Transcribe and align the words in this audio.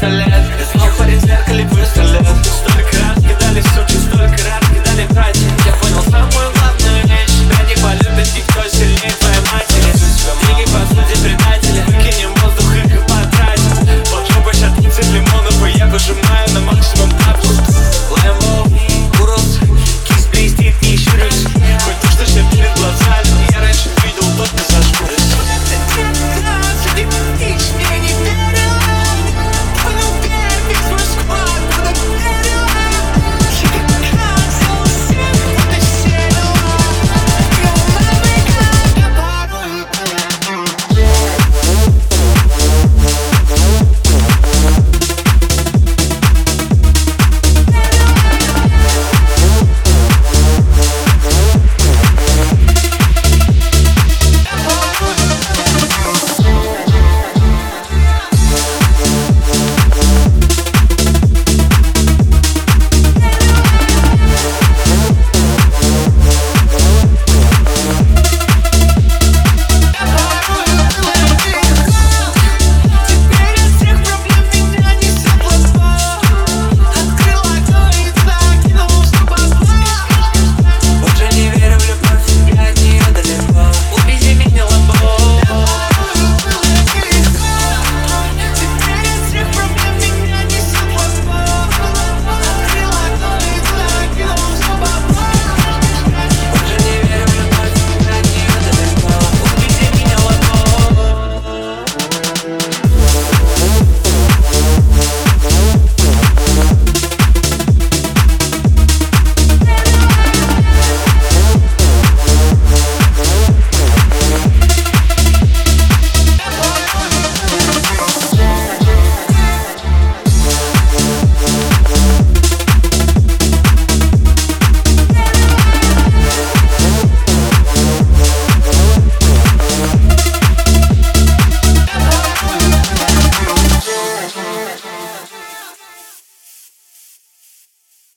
feeling 0.00 0.35